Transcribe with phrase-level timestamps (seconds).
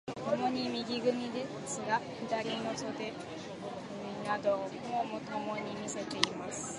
[0.15, 3.13] 共に右組ですが、左の袖釣
[4.25, 4.69] などを
[5.31, 6.69] ともに見せています。